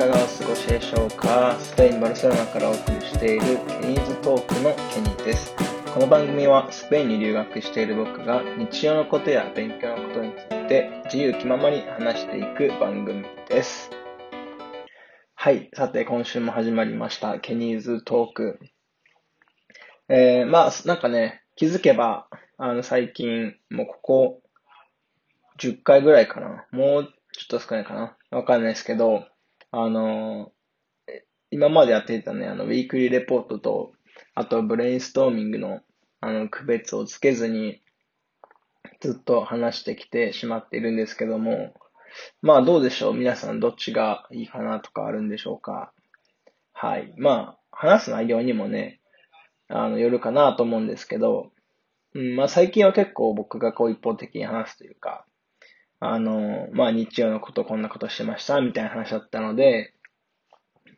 [0.00, 1.58] い、かがお過ごしでしょうか？
[1.60, 5.54] スペイン・バルセロナからお送りしているケニーズトークのケニーです。
[5.92, 13.90] この番組はスペインに留学している僕が日常のことや勉強のことについて自由気ままに話していく番組です。
[15.34, 18.58] はい、さて今週も始まりましたケニーズトーク。
[20.08, 24.42] えー、まあ、なんかね、気づけば、あの最近、もうここ
[25.60, 26.66] 10回ぐらいかな。
[26.72, 28.16] もうちょっと少ないかな。
[28.30, 29.24] わかんないですけど、
[29.72, 30.52] あの
[31.50, 33.92] 今までやってたね、あの、ウィークリーレポートと、
[34.34, 35.80] あと、ブレインストーミングの、
[36.20, 37.82] あの、区別をつけずに、
[39.00, 41.74] ずっと話してきてしまっているんですけども、
[42.40, 45.92] まあ、どうでしょう皆さん、どっちがいいかなとかあるんでしょうか
[46.72, 47.12] はい。
[47.16, 49.00] まあ、話す内容にもね、
[49.68, 51.50] あの、よるかなと思うんですけど、
[52.14, 55.24] うん、まあ、最近は結構僕がこう一方的に話すというか、
[56.00, 59.94] あの、まあ日曜のことこんなことしてましたみたいな話だったので、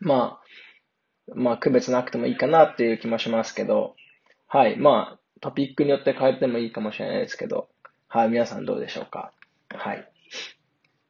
[0.00, 3.96] まあ、まあ区別なくてもいいかなっていう気もしますけど、
[4.48, 4.76] はい。
[4.76, 7.68] まあ、トピックによって変えてもいいかもしれないですけど、
[8.06, 8.28] はい。
[8.28, 9.32] 皆さんどうでしょうか？
[9.70, 10.08] はい。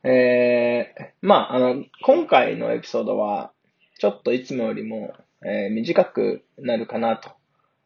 [0.05, 3.53] えー、まあ、あの、今回のエピソードは、
[3.99, 5.13] ちょっといつもよりも、
[5.45, 7.31] えー短くなるかなと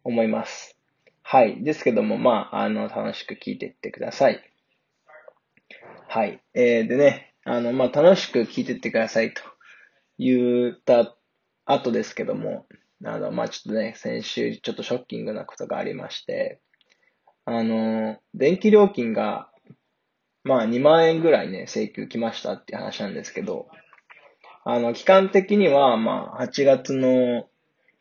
[0.05, 0.79] 思います。
[1.23, 1.65] はい。
[1.65, 4.41] ですけども、まあ、あの、楽しく聞いていってください。
[6.09, 6.41] はい。
[6.55, 9.43] えー、でね、あの、まあ、楽しく聞いてってくださいと
[10.19, 11.17] 言った
[11.65, 12.67] 後ですけども、
[13.05, 16.61] あの、まあ、ちょっとね、先週ちょっとショッキングなことがありまして、
[17.45, 19.51] あの、電気料金が、
[20.45, 23.69] まあ、2万円ぐらいね、請求来ましたっていう話なんですけど、
[24.65, 27.49] あの、期間的には、まあ、8月の、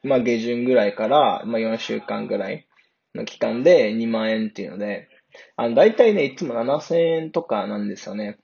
[0.03, 2.67] まあ、下旬ぐらいから、まあ、4週間ぐらい
[3.15, 5.09] の期間で2万円っていうので、
[5.55, 8.39] あの、大体ね、いつも7000円とかなんですよね。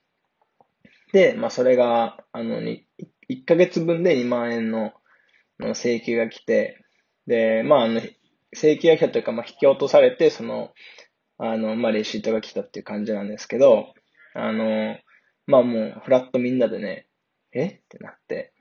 [1.13, 4.93] で、まあ、それが、あの、1ヶ月分で2万円の
[5.59, 6.83] の請求が来て、
[7.27, 8.01] で、まあ、あの、
[8.53, 10.71] 請求が来たというか、まあ、引き落とされて、その、
[11.37, 13.93] あの、まあ、レシートが来たっていう感じなんですけど、
[14.35, 14.97] あの、
[15.47, 17.07] まあ、もう、フラットみんなでね、
[17.53, 17.65] え？
[17.65, 18.53] ってなって、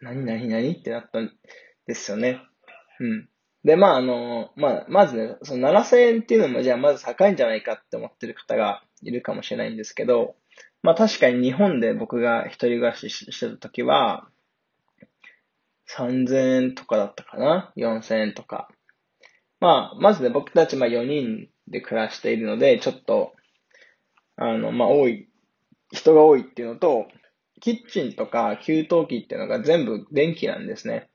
[0.00, 0.72] 何何何？
[0.72, 1.32] ってなったん
[1.86, 2.40] ですよね。
[3.00, 3.28] うん。
[3.64, 10.34] で、まあ、あの、まあ、まずね、その7000円っていうのも、じゃあまず高いんじゃないかって思ってる方がいるかもしれないんですけど、
[10.82, 14.28] まあ確かに日本で僕が一人暮らししてた時は、
[15.96, 18.68] 3000円とかだったかな ?4000 円とか。
[19.60, 23.32] まあ、まずね、僕たちまあ4人で暮らしているので、ちょっと、
[24.36, 25.28] あの、まあ多い、
[25.92, 27.06] 人が多いっていうのと、
[27.60, 31.10] キッチンとか給湯器っていうのが全部電気なんですね。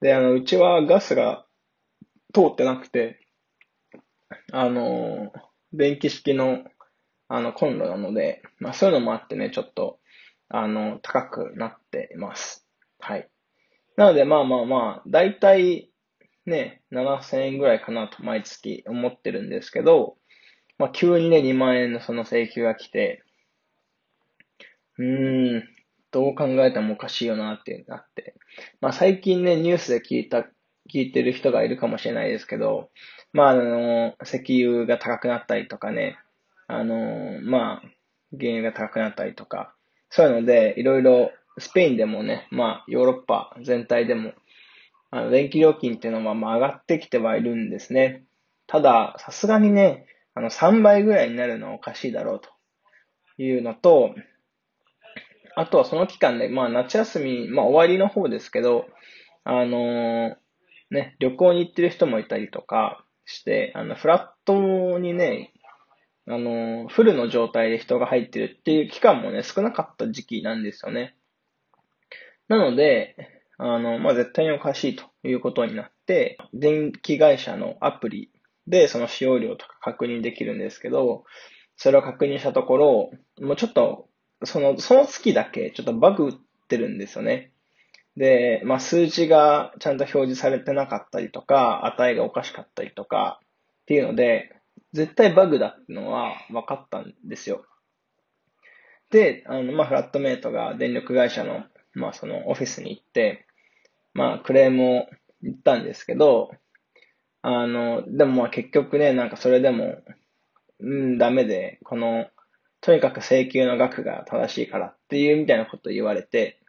[0.00, 1.44] で、あの、うちはガスが
[2.32, 3.20] 通ってなくて、
[4.52, 5.32] あの、
[5.72, 6.64] 電気式の、
[7.28, 9.98] あの、コンロなので、まあそういうのもあってね、ちょっと、
[10.48, 12.66] あの、高くなっています。
[12.98, 13.28] はい。
[13.96, 15.90] なので、まあまあまあ、だいたい
[16.46, 20.16] ね、7000円ぐらいかなと毎月思ってるんですけど、
[20.78, 23.22] まあ急にね、2万円のその請求が来て、
[24.98, 25.68] うーん、
[26.10, 28.34] どう考えてもおかしいよなってなって。
[28.80, 30.46] まあ最近ね、ニュースで聞いた、
[30.92, 32.90] 聞いてる人がいるかもしれないですけど、
[33.32, 36.18] まああの、石油が高くなったりとかね、
[36.66, 37.82] あの、まあ、
[38.38, 39.74] 原油が高くなったりとか、
[40.10, 44.32] そういうので、いろいろ、スペインでもね、まあ、ヨーロッパ全体でも、
[45.10, 48.24] あの、電気料金っていうのは、まあ、上がってきてはいるんですね。
[48.66, 52.50] ただ、さすがにね、あの、3倍ぐらいになるのはおかしいだろうと
[53.42, 54.14] いうのと、
[55.56, 58.86] あとはその期間で、まあ、夏休み、まあ、終わりの方ですけど、
[59.42, 60.36] あの
[60.90, 65.52] ね、旅行に行ってる人もいたりとかして、あの、フラットにね、
[66.26, 71.16] あの、フルの状態で人が入ってるっていう期間もね、少なかった時期なんですよね。
[72.48, 73.16] なので、
[73.58, 78.30] あの、まあ、絶対におかしいということになって、電気会社のアプリ
[78.66, 81.24] でその使用量とか確認できるんですけど、
[81.76, 84.08] それを確認したところ、もうちょっと、
[84.44, 86.32] その、その月だけちょっとバグ打っ
[86.68, 87.52] てるんですよね。
[88.18, 93.40] で、まあ、数字がちゃんと表示されてなかったりとか、値がおかしかったりとか、
[93.82, 94.56] っていうので、
[94.92, 97.64] 絶対バグだっていうのは分かったんですよ。
[99.10, 103.46] で、あの、まあ、フラットメイトが電力会社の、まあ、そのオフィスに行って、
[104.14, 105.06] まあ、クレームを
[105.42, 106.50] 言ったんですけど、
[107.42, 109.96] あの、でもま結局ね、なんかそれでも、
[110.80, 112.26] うん、ダメで、この、
[112.80, 116.60] とにかく請求の額が正しいからっていうみたいなことを言われて、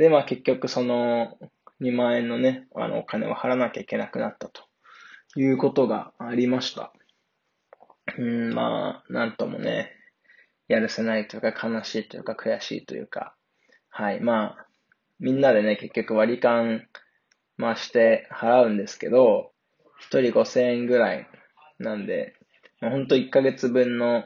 [0.00, 1.36] で、まあ結局その
[1.82, 4.62] 2万円のね、あのお金を払わなきゃいけなくなったと
[5.36, 6.94] いうことがありました。
[8.16, 9.92] うん、まあ、なんともね、
[10.68, 13.34] やるせないというか悲しいというか悔しいというか、
[13.90, 14.20] はい。
[14.20, 14.66] まあ、
[15.18, 16.86] みんなでね、結局割り勘、
[17.58, 19.52] まあして払うんですけど、
[19.98, 21.28] 一人5000円ぐらい
[21.78, 22.32] なんで、
[22.80, 24.24] まあ、ほんと1ヶ月分の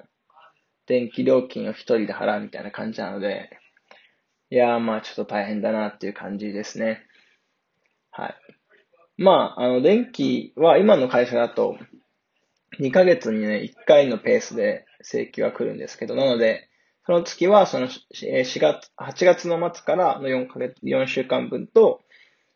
[0.86, 3.50] 電気料金を一人で払うみたいな感じなので、
[4.54, 7.02] いやまあちょっと大変だなっていう感じですね。
[8.12, 8.34] はい。
[9.16, 11.76] まあ、あの、電気は今の会社だと、
[12.78, 16.68] 2ヶ月にね、1回のペースで請求が来るんですけど、なので、
[17.04, 22.02] その月はその4月、8月の末からの4ヶ月、4週間分と、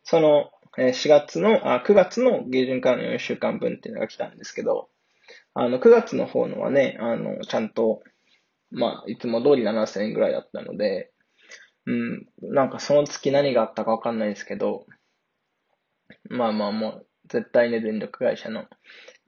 [0.03, 4.87] その4月の、あ、9月の下旬からの4週間分っていうのが来たんですけど、
[5.53, 8.03] あの、9月の方のはね、あの、ちゃんと、
[8.71, 11.11] まあ、いつも通り7000円ぐらいだったので、
[11.85, 14.85] うん、なんかその月何があったかわかんないですけど、
[16.29, 18.65] まあまあもう、絶対ね、電力会社の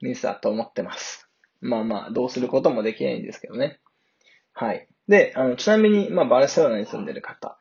[0.00, 1.28] ミスだと思ってます。
[1.60, 3.80] まあまあ、どうすることもできないんですけどね。
[4.52, 4.88] はい。
[5.08, 7.58] で、あの、ちなみに、まあ、バルセロナに住んでる方。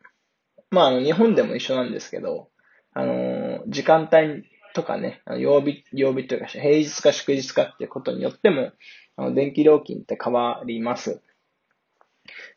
[0.71, 2.49] まあ、あの、日本でも一緒なんですけど、
[2.93, 4.43] あの、時間帯
[4.73, 8.71] とかね、曜日、曜日というか、平日か祝日かっていうことによっても、
[9.15, 11.21] あの、電気料金って変わります。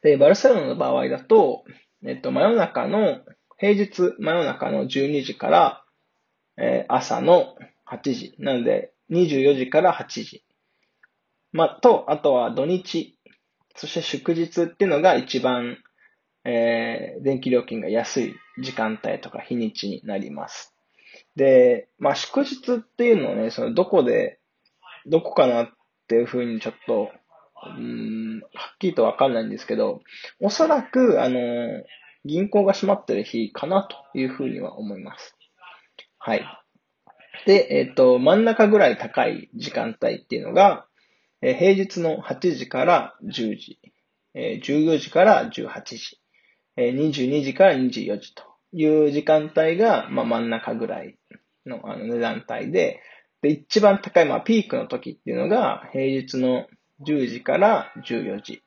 [0.02, 1.64] で、バルセロナの場合だと、
[2.06, 3.20] えっと、真夜中の、
[3.58, 5.84] 平日真夜中の12時から、
[6.56, 7.56] えー、朝の
[7.86, 8.34] 8時。
[8.38, 10.44] なので、24時から8時。
[11.52, 13.18] ま、と、あとは土日、
[13.76, 15.78] そして祝日っていうのが一番、
[16.44, 20.74] えー、電気料金が安い時間帯とか日にちになります。
[21.36, 24.40] で、まあ、祝日っていうのをね、そのどこで、
[25.06, 25.68] どこかなっ
[26.06, 27.10] ていうふうにちょっと、
[27.76, 30.02] うん、はっきりとわかんないんですけど、
[30.40, 31.38] おそらく、あの、
[32.24, 35.36] 銀行が閉まってる日かなというふうには思います。
[36.18, 36.44] はい。
[37.46, 40.86] で、えっ、ー、と、真ん中ぐらい高い時間帯っていうのが、
[41.42, 43.78] えー、平日の8時から10時、
[44.34, 46.20] えー、14時から18時、
[46.76, 51.18] えー、22時から24時という時間帯が、まあ、真ん中ぐらい
[51.66, 53.00] のあの値段帯で、
[53.42, 56.66] で、一番高い、まあ、ピークの時っていうのが、平日の
[57.06, 58.62] 10時から14時。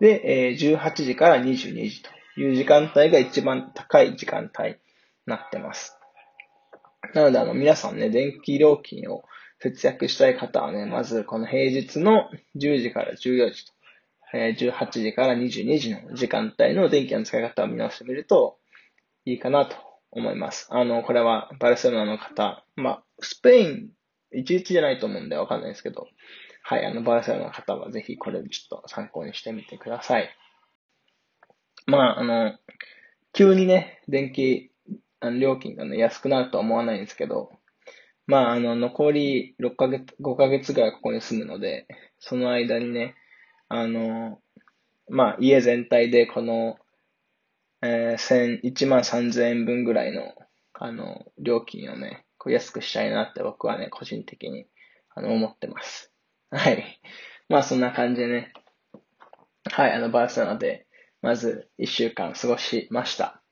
[0.00, 2.10] で、えー、18時から22時と
[2.40, 4.76] いう時間帯が一番高い時間帯に
[5.26, 5.98] なってます。
[7.14, 9.24] なので、あの、皆さんね、電気料金を
[9.60, 13.72] 節約したい方はね、まずこの平日の10時から14時と、
[14.34, 18.58] えー、18時から22時の時間帯の電気の使い方を見直してみると
[19.24, 19.76] いいかなと
[20.10, 20.68] 思います。
[20.70, 23.88] あの、これはバルセロナの方、まあ、スペイン、
[24.32, 26.06] 一日じゃないと思うんでわかんないですけど、
[26.70, 30.28] はい、あの、バルセロナの方はぜひこれちょっと参考にしてみてください。
[31.86, 32.58] まあ、あの、
[33.32, 34.70] 急にね、電気
[35.18, 37.52] あの料金がね、安くなるとは思わないんですけど、
[38.26, 41.86] まあ、あの、残り6ヶ月、5ヶ月ぐらいここに住むので、
[42.18, 43.14] その間にね、
[43.70, 44.38] あの、
[45.08, 46.76] まあ、家全体でこの、
[47.80, 50.34] えー、千、1万3000円分ぐらいの、
[50.74, 54.66] あの、料金をね、こう安くしたいなって僕はね、個人的に、
[55.14, 56.12] あの、思ってます。
[56.50, 57.00] はい。
[57.48, 58.52] まあ、そんな感じでね、
[59.70, 60.86] はい、あの、バーセロナで、
[61.20, 63.42] まず1週間過ごしました。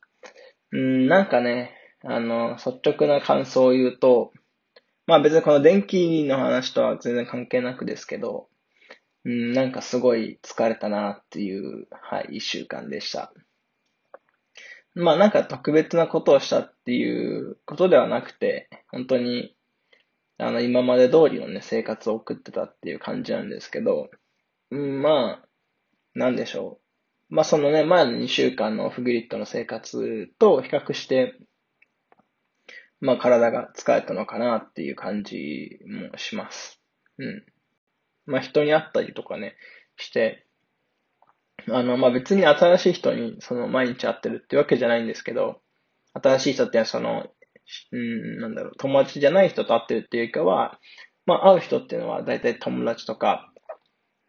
[0.73, 1.75] うん、なんかね、
[2.05, 4.33] あの、率直な感想を言うと、
[5.07, 8.49] まあ別にこの電気の話とは全然関係なくですけど、
[9.25, 13.33] うん、なんかすごい疲れたなっていう、はい、一週間でした。
[14.95, 19.56] まあなんか特別なことをしたっていうことではなくて、本当に、
[20.39, 24.11] あの、今まで通りのね、生活を送ってたっていう感じなんですけど、
[24.71, 25.49] うん、まあ、
[26.15, 27.35] なんでしょう。
[27.35, 31.35] まあそのね、前の2週間のオフグリッドの生活と比較して、
[33.01, 36.81] まあ体が疲れたのかなっていう感じもします。
[37.19, 37.45] うん。
[38.27, 39.57] まあ人に会ったりとかね、
[39.97, 40.47] して、
[41.69, 45.61] あの、まあ別に新しい人にその毎日会ってるってわけじゃないんですけど、
[46.15, 47.27] 新しい人ってその、
[47.93, 50.79] うん、なんだろう、友達じゃない人と会ってるっていうかは、
[51.25, 53.51] まあ会う人っていうのは大体友達とか、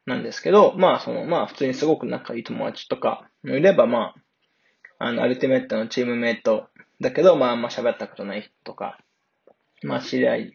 [0.07, 4.15] なんですけど、まあ、その、まあ、普通にすごく仲いい友達とかいれば、ま
[4.99, 6.69] あ、あの、アルティメットのチームメイト
[7.01, 8.97] だけど、まあ、あんま喋ったことない人とか、
[9.83, 10.53] まあ、知り合い、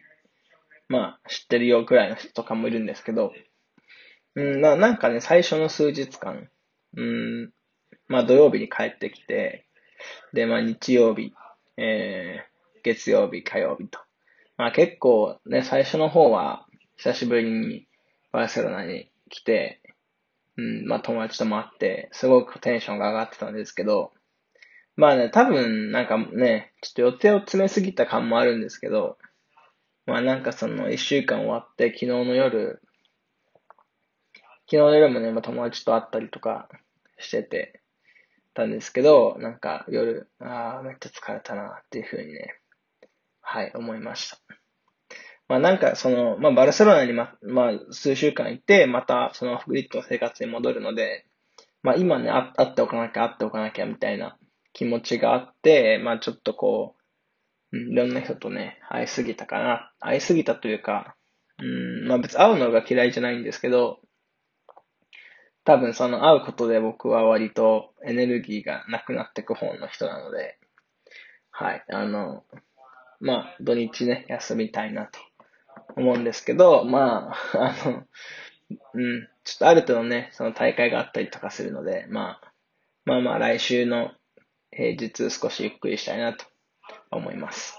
[0.88, 3.32] まあ、知ってるよくらいの人とかもいるんですけど、
[4.34, 6.48] うん、ななんかね、最初の数日間、
[6.96, 7.52] うん、
[8.08, 9.66] まあ、土曜日に帰ってきて、
[10.32, 11.34] で、まあ、日曜日、
[11.76, 12.51] えー、
[12.82, 13.98] 月曜日、火曜日と。
[14.56, 17.88] まあ、結構ね、最初の方は、久しぶりに
[18.32, 19.80] バルセロナに来て、
[20.56, 24.12] うん、まあ友達とも会って、すごくテンションが上がってたんですけど、
[24.96, 29.16] まあね、多分なんかね、ちょっと予定を詰めすぎた感もあるんですけど、
[30.06, 32.82] まあなんかその一週間終わって昨日の夜、
[34.66, 36.68] 昨日の夜もね、まあ、友達と会ったりとか
[37.18, 37.82] してて、
[38.54, 42.54] たんですけど、なんか夜、ああ、めっちゃ疲れたなっていうふうにね、
[43.52, 44.38] はい、思いました。
[45.46, 51.26] まあなんかその、まあバルセロナにま、まあ数週間行って、またそのフリットの生活に戻るので、
[51.82, 54.38] まあ今ね、ああっておかなきゃ、あっておかなきゃみたいな
[54.72, 56.96] 気持ちがあって、まあちょっとこ
[57.72, 59.92] う、いろんな人とね、会いすぎたかな。
[60.00, 61.14] 会いすぎたというか、
[61.58, 64.00] うん、まあ別に会うのが嫌いじゃないんですけど、
[65.64, 70.58] 多分その会うことで僕は割とエネルギーがなくなってく方の人なので、
[71.50, 72.44] はい、あの、
[73.22, 75.20] まあ土日ね、休みたいなと
[75.96, 78.02] 思うんですけど、まあ、あの、
[78.94, 82.52] うん、ちょっとある程度ね、その大会があったりとかするので、まあ、
[83.04, 84.10] まあまあ来週の
[84.72, 86.44] 平日少しゆっくりしたいなと
[87.12, 87.78] 思います。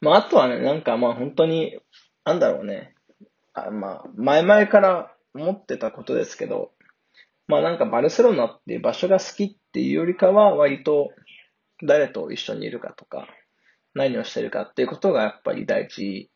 [0.00, 1.78] まああとはね、なんかまあ本当に、
[2.24, 2.94] なんだろうね、
[3.52, 6.72] あまあ前々から思ってたことですけど、
[7.48, 11.10] まあなんかバルセロナっていう場所が好きっていうよりかは割と
[11.82, 13.26] 誰と一緒にいるかとか、
[13.98, 16.30] 何をしてるかっていうことがやっぱり大事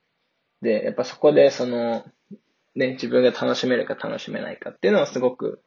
[0.60, 2.04] で、やっぱそこでその、
[2.74, 5.62] ね、自分が楽しめるか楽しめないかっていうのはすごく、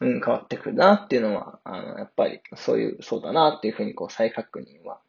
[0.00, 5.00] うん、変わってくるなっていうのは、あの、やっぱりそういう、そうだなっていうふうにこう再確認は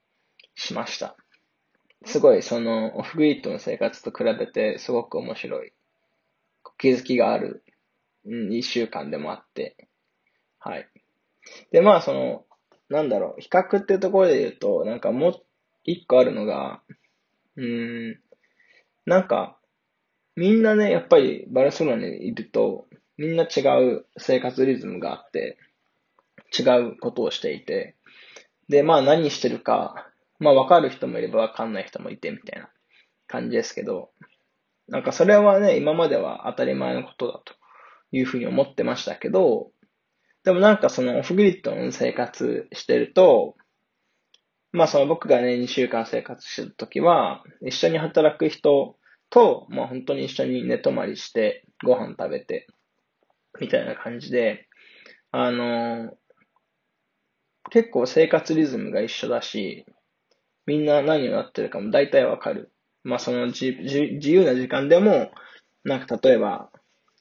[0.55, 1.15] しました。
[2.05, 5.74] すごいそのオフグリッドの生活と比べてすごく面白い
[6.77, 7.63] 気づきがある、
[8.25, 9.88] うん、一週間でもあって、
[10.60, 10.88] はい。
[11.72, 12.46] で、まあその、
[12.89, 15.45] なんだろう、比較っていうところで言うと、なんかもう
[15.86, 16.82] 一個あるのが、
[17.56, 18.20] うーん、
[19.06, 19.58] なんか、
[20.36, 22.88] みんなね、やっぱりバルセロナにいると、
[23.18, 25.58] みんな違う生活リズムがあって、
[26.58, 27.96] 違うことをしていて、
[28.68, 32.70] で、まあ何してるか、まあわかる人もいればわかんない人もいてみたいな
[33.27, 34.12] 感じですけど、
[34.88, 37.54] なんかそれはね、今までは当たり前のことだと
[38.12, 39.72] いうふうに思ってましたけど、
[40.44, 43.56] でもなんかそのオフグリッドの生活してると、
[44.75, 48.98] まあその僕がね、2週間生活してるときは、一緒に働く人
[49.29, 52.67] と、まあ本当に一緒に寝泊まりして、ご飯食べて、
[53.62, 54.67] みたいな感じで、
[55.32, 56.12] あの
[57.72, 59.86] 結構生活リズムが一緒だし、
[60.65, 62.74] みんな何をやってるかも大体わかる。
[63.03, 65.32] まあその自自由な時間でも、
[65.86, 66.70] なんか例えば、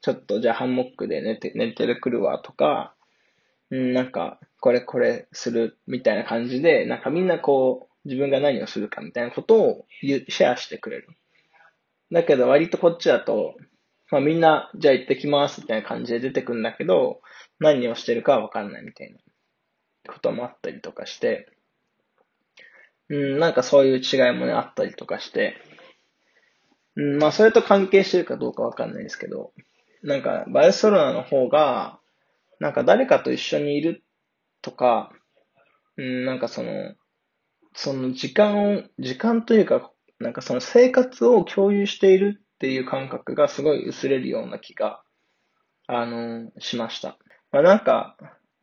[0.00, 2.96] ちょっとじゃあハンモックで寝て、寝てるくるわとか、
[3.74, 11.08] なんか、これこれするみたいな感じで、なんかみんなこう、自分が何をするかみたいなことをシェアしてくれる。
[12.12, 13.56] だけど割とこっちだと、
[14.10, 17.20] まあみんな、じゃあ行ってきますみたいな感じで出てくるんだけど、
[17.58, 19.18] 何をしてるかはわかんないみたいな
[20.12, 21.48] こともあったりとかして、
[23.08, 25.56] うん、なんかそういう違いもね、あったりとかして、
[26.96, 29.52] うん、まあそれと関係してるかどうかわかんないですけど、
[30.02, 31.98] なんかバルセロナの方が、
[32.60, 34.04] なんか誰かと一緒にいる
[34.62, 35.10] とか、
[35.96, 36.94] うん、なんかその、
[37.74, 45.02] その時間を、時間というか、なんかその生活を共有しているっていう感覚がすごい薄れるような気が、
[45.86, 47.18] あの、しました。
[47.50, 48.16] まあなんか、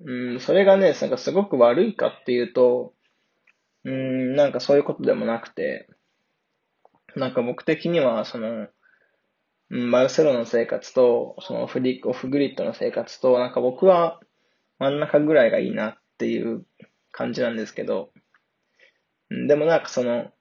[0.04, 2.94] うん、それがね、なんかすごく悪いかっていうと、
[3.84, 5.88] うん、なんかそういうことでもなくて、
[7.16, 8.68] なんか僕的には、その、
[9.92, 14.20] バルセロナの生活と、そのフリオフグリッドの生活と、なんか僕は
[14.80, 16.66] 真ん中ぐらいがいいなっていう
[17.12, 18.12] 感じなんですけど、
[19.30, 20.32] でもなんかその、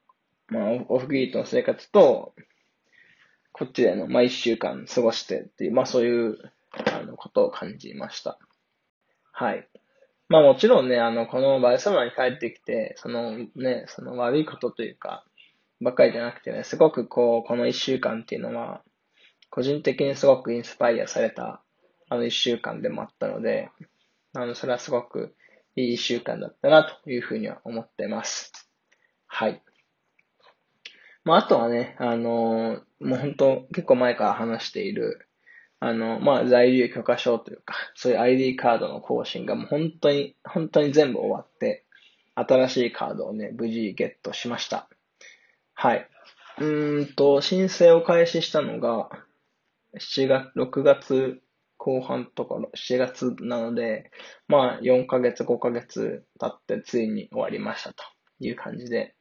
[0.49, 2.34] まあ、オフグリッドの生活と、
[3.52, 6.38] こっちでの、まあ、一週間過ごしてっていう、まあそういう、
[6.72, 8.38] あの、ことを感じました。
[9.32, 9.68] はい。
[10.28, 15.25] まあもちろんね、あの、このバルセロナに帰ってきて、そのね、その悪いことというか、
[15.80, 18.82] ばっかりじゃなくてね、すごくこう、この一週間っていうのは、
[19.50, 21.62] 個人的にすごくインスパイアされた、
[22.09, 23.71] あの一週間でもあったので、
[24.35, 25.35] あの、それはすごく
[25.76, 28.52] いい一週間だったな、というふうには思ってます。
[29.26, 29.62] はい。
[31.25, 35.26] まあ、あとはね、あのもう本当、結構前から話している、
[35.80, 41.85] あの、まあ、在留許可証というか、そういう ID カードの更新がもう本当に、本当に全部終わって、
[42.35, 44.88] 新しいカードをね、無事ゲットしました。
[45.75, 46.09] はい。
[46.59, 49.11] うーんと、申請を開始したのが、
[49.99, 51.40] 7月、6月
[51.76, 54.11] 後半とか7月なので、
[54.49, 58.04] まあ4ヶ月、5ヶ月経ってついに終わりましたと
[58.38, 59.14] いう感じで。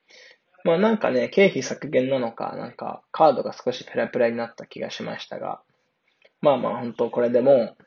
[0.65, 5.61] まあなんかね、経費削減なのか、なんかカードが少しペラペラになった気がしましたが、
[6.41, 7.77] まあまあ本当これでも、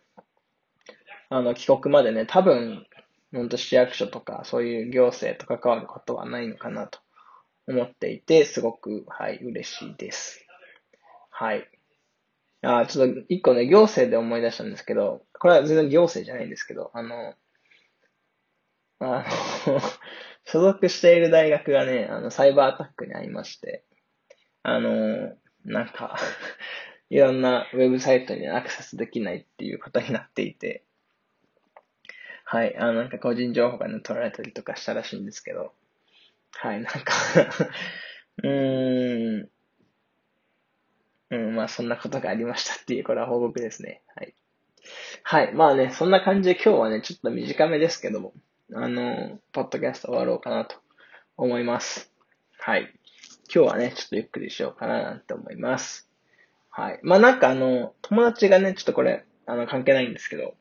[1.29, 2.87] あの帰国までね、多分、
[3.33, 6.99] 本当市役所とかそういう行政と関わることはないのかなと
[7.67, 10.47] 思っていて、すごく、はい、嬉しいです。
[11.31, 11.69] はい。
[12.63, 17.35] あちょっと一個ね、行政で思い出したんですけど、これは全然行政じゃないんですけど、あの、
[19.01, 19.25] あ
[19.67, 19.81] の、
[20.47, 23.85] 所属している大学がね、あの、サイバーアタックにありまして、
[24.63, 26.17] あの、なんか
[27.11, 30.85] いろんなウェブサイトにアクセスできないっていうことになっていて、
[32.45, 35.73] はい、あの、なんか個人情報がね、取られたりとかしたらしいんですけど、
[36.53, 37.13] はい、なんか
[38.43, 39.51] うーん、
[41.33, 44.03] うん、まあそんなことがありましたっていう、これは報告ですね。
[44.15, 44.35] はい。
[45.23, 45.55] はい。
[45.55, 48.35] まあね、そんな感じで今日はね、ちょっと短めですけども、
[48.75, 50.77] あの、ポッドキャスト終わろうかなと
[51.39, 52.13] 思います。
[52.59, 52.93] はい。
[53.55, 56.11] 今日はね、ちょっとゆっくりしようかななんて思います。
[56.69, 57.01] はい。
[57.03, 60.55] まあなんかあの、友達がね、ちょっとこれ、あの、関係ないんですけど、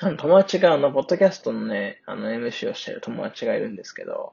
[0.00, 4.32] あの友達があの、ポッドキャストのね、あの、MC をしてる友達がいるんですけど、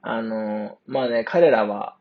[0.00, 1.96] あの、まあね、彼らは、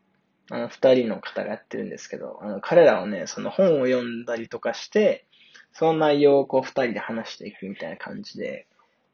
[0.51, 5.25] あの、二人の方がやってるんですけど、あの、彼らはね、その本を読んだりとかして、
[5.74, 8.68] その内容をこう二人で話していくみたいな感じで、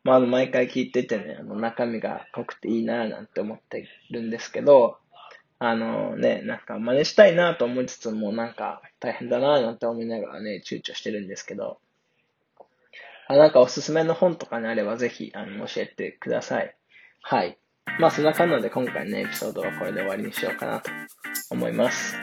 [0.03, 4.97] まあ、あの、毎回聞いててね、あの、中身が濃くていいなぁなんて思ってるんですけど、
[5.57, 11.79] あのね、なんか真似したいなと思いつつも、なんか大変だなぁなんて思いながらね、躊躇してるんですけど、
[13.27, 16.75] あなんかおすすめの本とかにあればぜひ、あの、教えてください。
[17.21, 17.57] はい。
[17.99, 20.91] まあそんな感じで今回のエピソードはこれで終わりにしようかなと
[21.49, 22.15] 思います。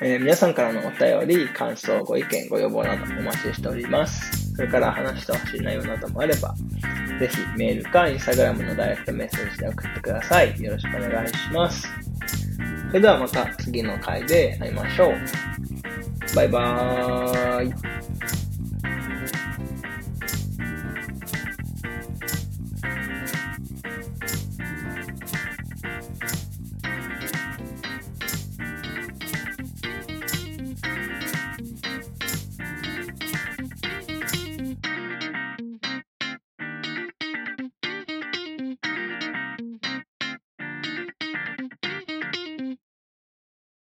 [0.00, 4.54] えー、皆さんからのお便り、感想、ご意見、ご要望などお待ちしております。
[4.54, 6.54] それから話してほしい内容などもあれば、
[7.18, 10.60] ぜひメールかインスタグラムのダイレクトメッセージで送ってください。
[10.60, 11.88] よろしくお願いします。
[12.88, 16.36] それではまた次の回で会いましょう。
[16.36, 17.91] バイバーイ。